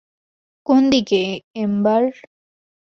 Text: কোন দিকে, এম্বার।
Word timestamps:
কোন 0.65 0.81
দিকে, 0.93 1.21
এম্বার। 1.55 2.03